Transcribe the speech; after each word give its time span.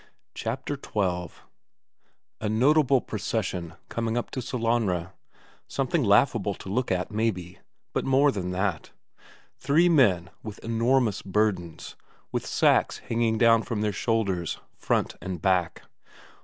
Chapter 0.33 0.79
XII 0.83 1.27
A 2.39 2.49
notable 2.49 3.01
procession 3.01 3.75
coming 3.87 4.17
up 4.17 4.31
to 4.31 4.39
Sellanraa; 4.41 5.11
Something 5.67 6.03
laughable 6.03 6.55
to 6.55 6.69
look 6.69 6.91
at, 6.91 7.11
maybe, 7.11 7.59
but 7.93 8.03
more 8.03 8.31
than 8.31 8.49
that. 8.49 8.89
Three 9.59 9.89
men 9.89 10.31
with 10.41 10.57
enormous 10.63 11.21
burdens, 11.21 11.95
with 12.31 12.47
sacks 12.47 12.97
hanging 12.97 13.37
down 13.37 13.61
from 13.61 13.81
their 13.81 13.93
shoulders, 13.93 14.57
front 14.75 15.13
and 15.21 15.39
back. 15.39 15.83